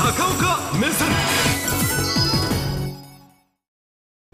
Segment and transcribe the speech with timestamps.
[0.00, 1.08] 高岡目線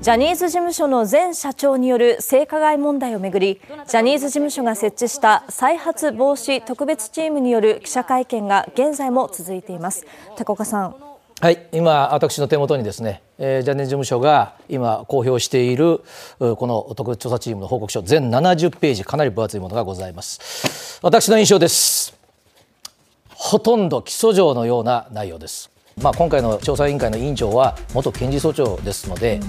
[0.01, 10.07] ジャニーズ事務所の前社長による性加害問題をめぐり、ジャニーズ事務所が設置した再発防止特別チームによる記者会見が現在も続いています。
[10.37, 10.95] 高岡さん。
[11.41, 16.01] はい今、私の手元にですね、えー、ジャニーズ事務所が今公表している
[16.39, 22.16] この特別調査チームの報告書全70ページかなり分厚いものがございます私の印象です
[23.39, 25.71] ほとんど起訴状のような内容です。
[26.03, 29.41] まあ、今回の調査委員会の委員長は元検事総長ですので、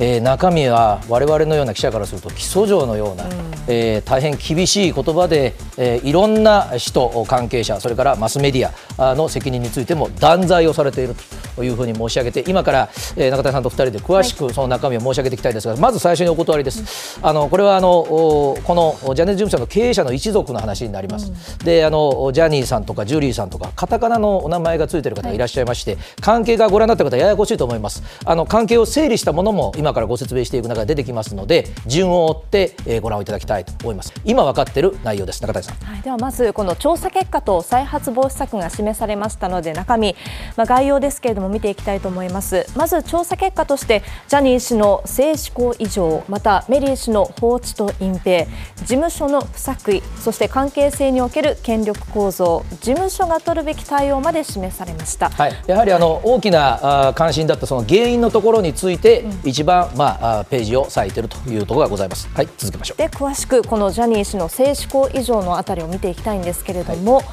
[0.00, 3.30] うん、えー、中身は我々のような記者からすると起訴状のような、うん、
[3.68, 11.14] えー、大変厳しい言葉で、えー、いろんな人、関係者、それからマスメディアの責任についても断罪をされている
[11.53, 17.20] というふうに申し上げて、今から、えー、中谷さんと2人で詳しくその中身を申し上げていきたいですが、はい、まず最初にお断りです。
[17.22, 21.30] あのこれはあのこのジャニーズ事務所の経営者の一族の話になります。
[21.60, 25.38] うん、であのジャニーさんとかジュリーさんとかカタカナのお名前がついている方がい。
[25.38, 28.02] らっしゃいまして、はい関係がご覧になった方ややこしいと思います。
[28.24, 34.12] あの関係を整理したものも今からご説明していく中で出てきますので順を追って、えー、ご覧いただきたいと思います。
[34.24, 35.42] 今分かっている内容です。
[35.42, 40.16] 中谷さん、はい、ではまずこの調査結果と再発防止策が示されましたので中身、
[40.56, 42.66] まあ、概要ですけれども見ていきたいと思います。
[42.76, 48.46] まず調査結果としてジャニー氏の性思考異常またメリー氏の放置と隠蔽
[48.78, 62.28] 事務所の不作為そして関係性における権力構造事務所が取るべき対応まで示されました、はい、やはりあの大きな関心だったその原因のところについて、一番、まあ、ページを割いているというところがございます。
[62.34, 62.98] はい、続けましょう。
[62.98, 67.24] で、詳しくこのジャニー氏の性思考異常のあたりを見ていきたいんですけれども、はい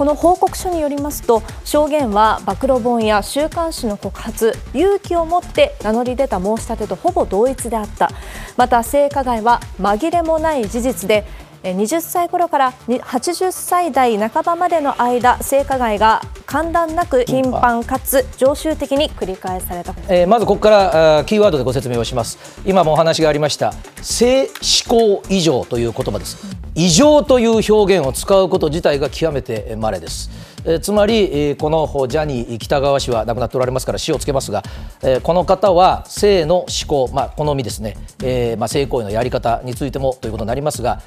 [0.00, 8.10] この報告書によりますと証言は暴露本や週刊誌の告発勇気を持って名乗り出た申し立てとほぼ同一であった。
[8.56, 11.26] また性加害は紛れもない事実で
[11.62, 22.60] 20歳頃から80歳代半ばまでの間性加害が間断なく頻繁かつ常習的に繰り返された、えー、まずここからキーワードでご説明をします。
[22.64, 23.72] 今もお話がありました。
[24.02, 24.50] 性思
[24.88, 30.30] 考異常という言葉です、異常という表現を使うこと自体が極めて稀です。
[30.64, 34.62] えー、つまり、えー、このジャニー喜多川氏は亡くなっておられますから死をつけますが、
[35.02, 41.00] えー、この方は性の思考、まあ、好みですね、えーまあ、性行為のやり方についてもということになりますが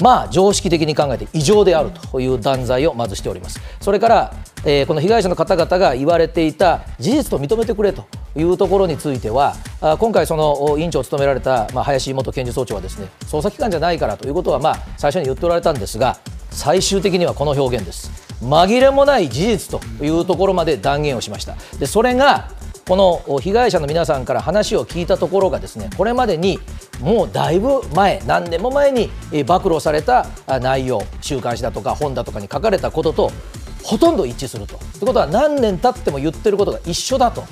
[0.00, 3.60] まあ常識的に考えて異常であるという断罪をまずしております。
[3.80, 4.34] それから、
[4.64, 8.06] えー、この被害者の方々が言われていた事実と認めてくれと
[8.36, 16.18] いうところについてはあ今回その委員長を務められた、まあ、林元検事総長はですね捜査機関じゃないからということはまあ最初に言っておられたんですが
[16.50, 18.24] 最終的にはこの表現です。
[18.42, 21.56] 紛れもない事実というところまで断言をしました。
[21.78, 22.50] でそれが
[22.86, 26.58] この被害者の皆さんから話を聞いたところがですねこれまでに
[27.00, 29.10] もうだいぶ前何年も前に
[29.44, 30.26] 暴露された
[30.60, 33.32] 内容週刊誌だとか本だとかに書かれたことと
[33.82, 34.78] ほとんど一致すると。
[34.78, 37.44] ということは何年経っても言ってることが一緒だと。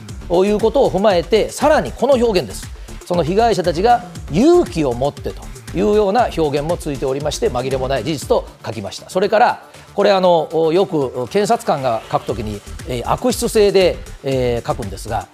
[0.47, 2.67] いうことを踏まえてさらにこの表現です。
[3.05, 5.43] その被害者たちが勇気を持ってと
[5.75, 9.11] いうような表現もついておりまして紛れもない事実と書きました。
[9.11, 15.29] それからこれあのよく検察官が書くときに、えー、悪質性で、えー、書くんですが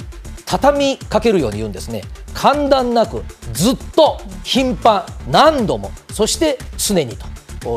[0.46, 2.02] 畳みかけるように言うんですね。
[2.32, 7.26] 間断なくずっと頻繁何度もそして常にと。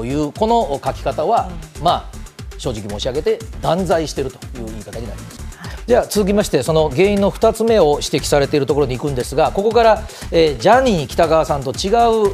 [0.05, 1.49] いうこの書き方は、
[1.81, 2.21] まあ
[2.57, 5.40] 正直申し上げて断罪しているという言い方になります。
[5.87, 11.89] では続きましてその原因の2つ目を指摘されているところに行くんですがここから、えー、ジャニー喜多川さんと違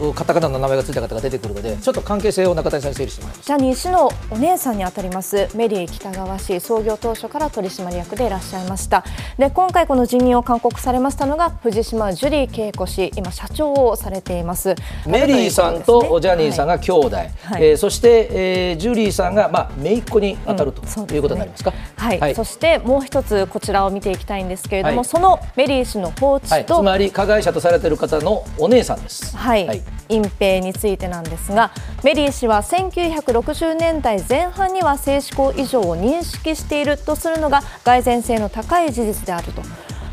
[0.10, 3.48] うカタカナの名前がついた方が出てくるのでちょっと関係性を中谷さんに整理してもらいます。
[3.48, 9.04] ジャニー氏のお姉さんにあたりますメリー喜多川氏創業当初から取締役でいらっしゃいました。
[9.38, 14.76] で今回この辞任を勧告されましたのが藤島ジュリー恵子氏今社長をされています。
[15.06, 17.30] メリーさんとジャニーさんが兄弟、はい、
[17.60, 29.38] えー、そして、えー、ジュリーさんがまあ姪っ子に当たると、ういうことになりますか、はい、はい、そしてもう一つこちらを見ていきたいんですけれども、はい、そのメリー氏の放置と、はい、つまり加害者とされている方のお姉さんです。
[29.38, 31.72] はい、はい、隠蔽についてなんですが
[32.04, 39.62] メリー氏は1960年代前半には性思考異常を認識しているとするのが蓋然性の高い事実であると。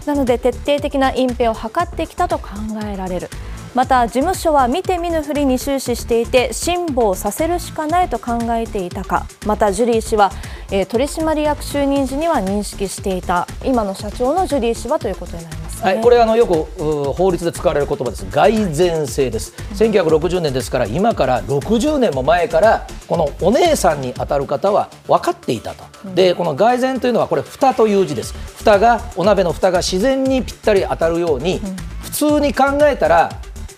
[0.07, 2.49] なので徹底的な隠蔽を図ってきたと考
[2.85, 3.31] えられる。
[3.75, 9.27] また事務所は見て見ぬふりに終始していて辛抱させるしかないと考えていたか。
[9.47, 10.31] またジュリー氏は、
[10.75, 16.65] えー、取締役就任時には認識していた今の社長のジュリー氏はということになります、ね、はい、これあのよく
[17.13, 18.27] 法律で使われる言葉です。
[18.27, 28.35] 蓋然性です、1960年ですから今から60年も前からこのお姉さんに当たる方は分かっていたと、うん、でこの蓋然というのはこれ蓋という字です。
[28.57, 33.31] 蓋がお鍋の蓋が自然にぴったり当たるように、うん、普通に考えたら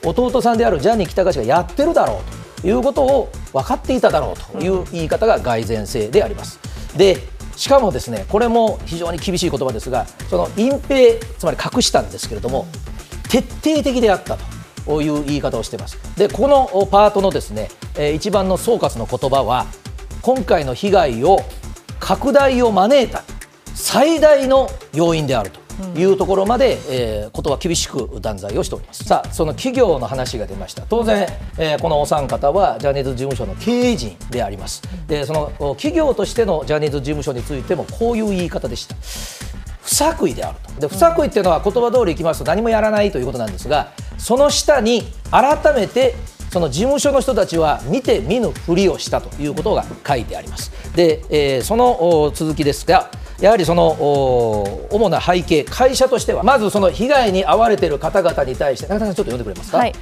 [0.02, 2.22] 弟さんであるジャニー喜多川氏がやってるだろ
[2.56, 6.75] うということを分かっていただろうという言い方が蓋然性であります。
[6.96, 7.19] で
[7.56, 12.66] しかもですねこれも非常に厳しい言葉ですがその隠蔽つまり隠したんですけれども
[13.28, 14.37] 徹底的であった
[14.87, 15.98] という言い方をしています。
[16.16, 17.69] でこのパートのですね、
[18.14, 19.66] 一番の総括の言葉は
[20.22, 21.40] 今回の被害を
[21.98, 23.25] 拡大を招いた
[23.75, 25.66] 最大の要因であると。
[25.96, 29.05] いうところまで、えー、ことは厳しく断罪をしております。
[29.05, 30.82] さあその企業の話が出ました。
[30.82, 31.26] 当然、
[31.58, 34.82] えー、このお三方はジャニーズ事務所の経営陣であります。
[35.06, 38.96] でその企業としてのジャニーズ事務所についてもこういう言い方でした。
[39.82, 40.81] 不作為であると。
[40.81, 46.14] で不作為っていうのは言葉通りいきますと何もやらないということなんですがその下に改めて
[46.50, 50.72] その事務所の人たちは見て見ぬふりをしたということが書いてあります。
[50.96, 53.11] で、えー、その続きですが
[53.41, 53.91] やはりその
[54.91, 59.79] 主な背景、会社としては、まずその被害に遭われている方々に対して、中田さん、ちょっと読んでくれますか？
[59.79, 59.94] はい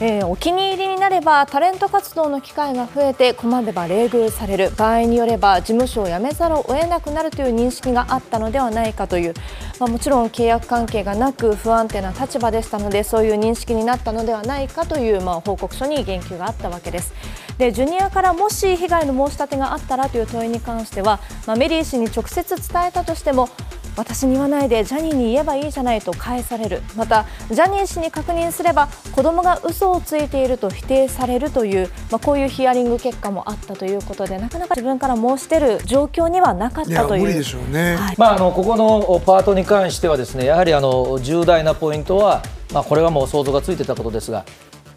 [0.00, 9.34] えー、お気に入りになればタレント活動の機会が増えて困れば冷遇される場合によれば事務所を辞めざるを得なくなるという認識があったのではないかという、
[9.78, 17.14] まあ、もちろん契約関係がなく不安定な立場でしたのでそういう認識になったのではないかという、まあ、報告書に言及があったわけです。
[17.58, 23.48] でジュニアからもし被害の申し立てがあったらという問いに関しては、まあ、メリー氏に直接伝えたとしても
[23.96, 26.82] 私に言わないでジャニーに言えばいいじゃないと返される。
[26.96, 37.22] またジャニー氏に確認すれば子供が嘘をついていると否定されるという、まあ、こういうヒアリング結果もあったということでなかなか自分から申し出る状況にはなかったという。
[37.22, 42.42] 無理でしょうね、はい、まあ、あのここのパートに関してはですねやはりあの重大なポイントは、
[42.72, 44.44] まあ、これはもう想像がついてたことですが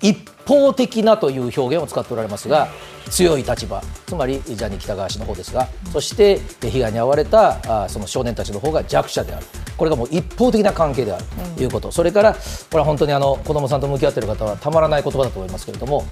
[0.02, 2.68] 一方的なという表現を使っておられますが
[3.10, 9.46] 強い立場つまりジャニー喜多川氏の方ですがそして被害に遭われたあその少年たちの方が弱者である。
[9.78, 11.26] これがもう一方的な関係である。
[11.56, 12.40] ということ、それからこ
[12.74, 16.06] れは本当にあの子どもさんと向き合っている方はたまらない言葉だと思いますけれども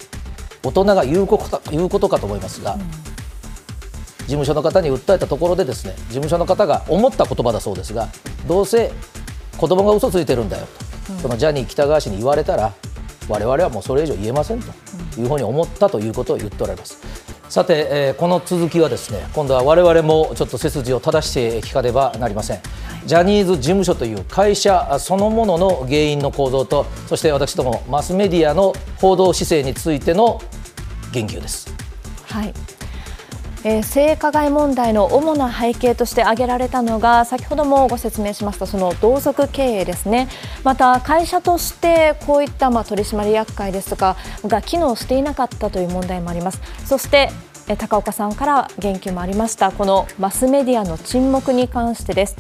[0.64, 2.78] 大人が言うこと言うことかと思いますが、
[4.20, 8.08] 事務所の方に訴えたところでですね事務所の方が思った言葉だそうですが
[8.48, 8.92] どうせ
[9.58, 10.68] 子供が嘘ついてるんだよ
[11.08, 12.74] と、そのジャニー喜多川氏に言われたら
[13.28, 14.68] 我々はもうそれ以上言えませんと
[15.20, 17.00] いうふうに思ったということを言っておられます。
[17.50, 22.60] さて、えー、この続きはですね今度は我々もちょっと背筋を正して聞かねばなりません、
[23.06, 30.42] ジャニーズ事務所という会社そのものの原因の構造とそして私どもマスメディアの報道姿勢についての
[31.12, 31.74] 言及です。
[32.24, 32.75] はいえー、
[33.84, 40.28] 性加害問題の主な背景として挙げられたのが、先ほどもご説明しました、その同族経営ですね。
[40.64, 46.62] また、会社としてこういったまあ取締役会ですとかが機能していなかったという問題もあります。
[46.86, 47.32] そして
[47.80, 52.38] 高岡さんから言及もありました、このマスメディアの沈黙に関してです。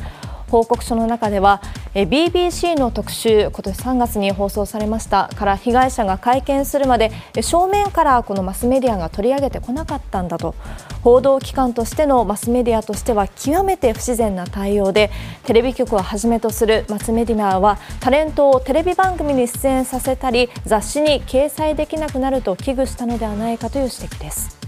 [0.55, 1.61] 報告書の中では、
[1.93, 7.11] BBC の特集、今年3月に放送されましたから被害者が会見するまで、
[7.41, 10.55] 正面からこのマスメディアが取り上げてこなかったんだと、
[11.03, 15.11] 報道機関としてのマスメディアとしては極めて不自然な対応で、
[15.43, 24.64] テレビ局をはじめとするマスメディアは、タレントをテレビ番組に出演させたり、雑誌に掲載できなくなると危惧したのではないかという指摘です。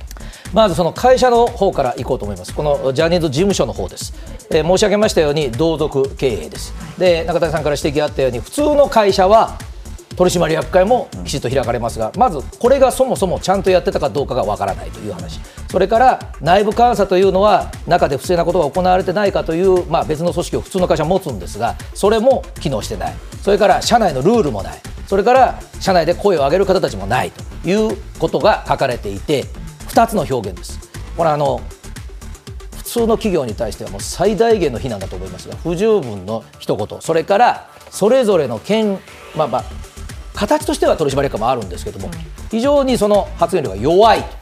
[0.58, 4.12] まずその会社の方からいこうと思います、このジャニーズ事務所の方です、
[4.50, 9.60] えー、申し上げましたように同族経営です、で中谷さんから指摘あったように、普通の会社は
[10.16, 15.40] 取締役会もきちっと開かれますが、まずこれがそもそもちゃんとやってたかどうかがわからないという話、
[15.70, 29.46] それから内部監査というのは、中で不正なことが行われてないかという、まあ、別の組織を普通の会社は持つんですが、それも機能してない、それから社内のルールもない、それから社内で声を上げる方たちもないということが書かれていて、
[29.88, 30.80] 2つの表現です。
[31.16, 31.62] これあの
[32.78, 37.02] 普通の企業に対してはもう最大限の非難だと思いますが不十分の一言。
[37.02, 39.00] それからそれぞれの権、
[39.36, 39.64] まあまあ、
[40.34, 42.10] 形としては取締役もあるんですけども、
[42.50, 44.38] 非常にその発言力が弱いと。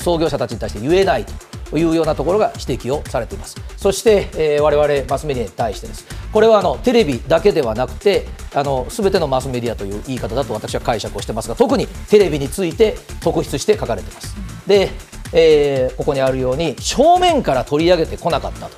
[0.00, 1.50] 創業者たちに対して言えないと。
[1.78, 3.56] いうようなところが指摘をされています。
[3.76, 6.04] そして、えー、我々マスメディアに対してです。
[6.32, 14.49] これはあのテレビだけではなくてあの全てのマスメディアという言い方だと私は解釈をしてますが特にテレビについて特筆して書かれています。
[14.66, 14.90] で、
[15.32, 18.72] えー、ここにあるように正面から取り上げてこなかったと。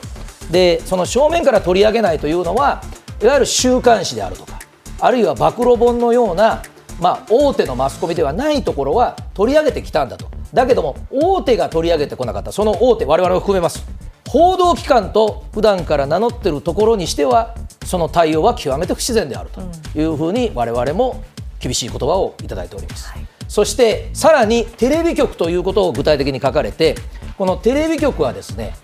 [0.50, 2.82] でその正面から取り上げないというのは
[3.22, 4.58] いわゆる週刊誌であるとか
[5.00, 6.62] あるいは暴露本のような、
[7.00, 10.30] まあ、大手のマスコミではないところは取り上げてきたんだと。
[10.52, 12.52] だけども大手が取り上げてこなかった。
[12.52, 13.84] その大手我々を含めます。
[14.28, 19.60] 報道機関と普段から名乗っているところにしてはその対応は極めて不自然であると
[19.98, 21.22] いうふうに我々も
[21.58, 23.08] 厳しい言葉をいただいております。
[23.08, 23.31] はい。
[23.52, 26.94] そしてさらにテレビ局ということを具体的に書かれて
[27.36, 28.74] このテレビ局はですね、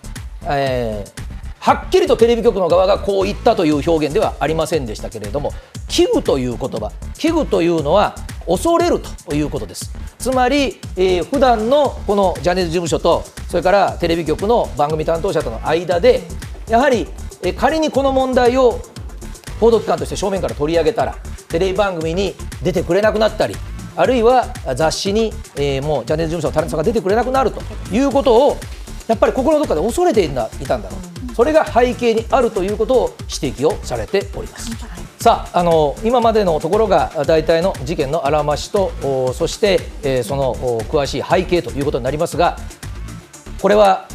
[0.45, 1.23] えー、
[1.59, 5.55] はっきりとテレビ局の側がこう言ったという表現ではありませんでしたけれども
[5.89, 8.15] 危惧という言葉危惧というのは
[8.47, 9.91] 恐れるということです。
[10.19, 16.25] つまり、えー、普段のこのジャニーズ事務所とそれからテレビ局の番組担当者との間で
[16.69, 17.09] やはり、
[17.43, 18.83] えー、仮にこの問題を
[19.61, 21.15] 報道機関として正面から取り上げたら
[21.49, 23.57] テレビ番組に出てくれなくなったり
[23.99, 27.61] あるいは雑誌に、えー、もうジャニーズ事務所のタレントさんが出てくれなくなると
[27.93, 28.57] いうことを
[29.09, 34.71] やっぱり心のどこかで恐れていたんだろうそれが背景にあるということを指摘をされております。
[35.19, 38.93] さああの今までのところが大体の事件のあらましと
[39.35, 42.57] そして、えー、その詳しい背景ということになりますが
[43.61, 44.07] これは、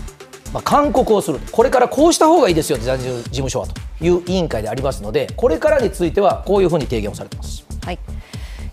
[0.54, 7.63] まあ、勧告をするこれからこうした方がいいですよジャニーズ事務所はという委員会でありますのでこれからについてはこういうふうに提言をされています。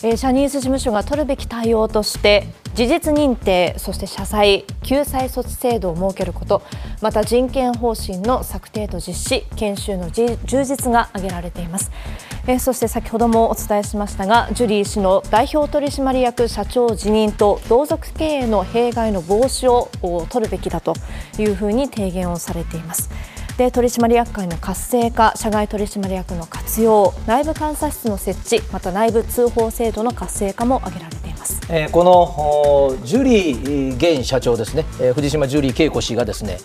[0.03, 6.63] えー、ジャニーズ事務所が取るべき対応として事実認定そして謝罪救済措置制度を設けること
[7.03, 11.91] また人権方針の策定と実施研修の充実が挙げられています、
[12.47, 19.91] えー、そして先ほどもお伝えしましたがジュリー氏の代表取締役社長辞任と同族経営の弊害の防止を
[20.31, 20.95] 取るべきだと
[21.39, 23.11] いうふうに提言をされています。
[23.61, 32.03] で取締役会の活性化、社外取締役の活用、内部監査室の設置、また内部通報制度の活性化も挙げられています、えー、こ
[32.97, 36.57] のジュリー現社長ですね、えー、藤島ジュリー恵子氏がですね、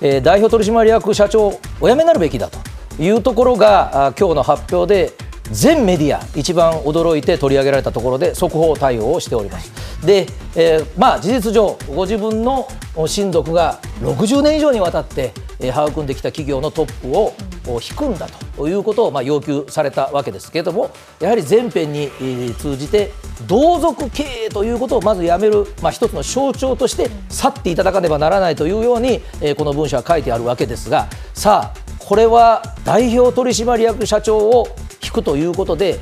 [0.00, 2.58] えー、代表取締役社長お辞めになるべきだと
[3.00, 5.12] いうところが今日の発表で
[5.50, 9.72] 全メディア一番驚いて取り上げられたところで速報対応をしております。
[10.06, 10.26] で、
[10.56, 12.68] えー、まあ事実上ご自分の
[13.06, 17.34] 親族が60年以上にわたってえー、育んできた企業のトップを
[17.80, 18.26] 引くんだ
[18.56, 20.90] ということをまあ要求されたわけですけれども
[21.20, 22.10] やはり全編に
[22.54, 23.12] 通じて
[23.46, 34.68] 同族経営ということをまずやめる、まあ、一つの象徴として去っていただかねばならないというように、えー、この文書は書いてあるわけですがさあこれは代表取締役社長を
[35.10, 35.98] 引くということで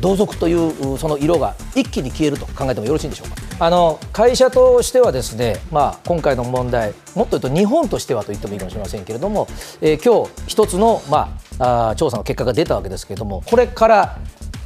[0.00, 9.48] 同族というその色が一気に消えると考えてもよろしいんでしょうかあの会社としてはですね、まあ、今回の問題もっと言うと日本としてはと言ってもいいかもしれませんけれども、
[9.80, 14.18] えー、今日一つの、まあ、あ調査の結果が出たわけですけれどもこれから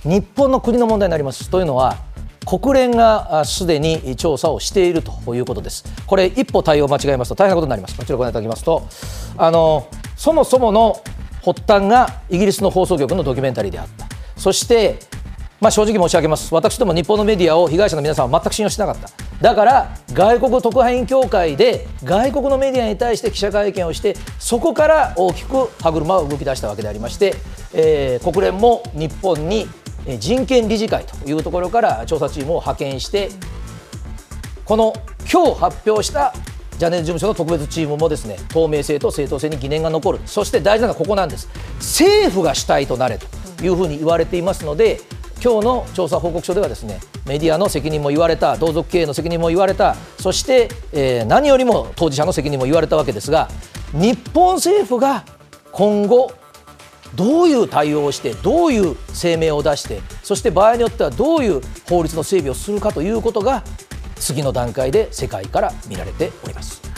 [0.02, 1.98] 日本の国の問題になりますというのは
[2.44, 5.84] 国連がすでに調査をしているということです。
[6.06, 7.96] これ一歩対応間違えますと大変なことになります。
[7.96, 8.88] こちらご覧いただきますと
[9.36, 11.02] あのそもそもの
[11.44, 14.06] 発端がイギリスの放送局のドキュメンタリーであった。
[14.36, 14.98] そして
[15.60, 19.10] まあ、正直申し上げます、私ども日本のメディアを被害者の皆さんは全く信用してなかった、
[19.42, 27.34] だから外国特派員協会で外国のメディアに対して記者会見をして、そこから大きく歯車が動き出したわけでありまして、
[27.74, 29.68] えー、国連も日本に
[30.18, 33.28] 人権理事会というところから調査チームを派遣して、
[34.64, 34.94] この
[35.30, 36.32] 今日発表した
[36.80, 43.26] ジャニーズ事務所の特別チームもですね透明性と正当性に疑念が残る、そして大事なのはここなんです、政府が主体となれと
[43.62, 44.98] いうふうに言われていますので、
[45.44, 53.48] 今日の調査報告書ではですねメディアの責任も言われた同族経営の責任も言われたそして、えー、何よりも当事者の責任も言われたわけですが
[53.92, 55.24] 日本政府が
[55.72, 56.30] 今後
[57.14, 63.64] どういう対応をしてどういう声明を出してそして場合によってはどういう法律の整備をするかということが
[64.20, 66.89] 次の段階で世界から見られております。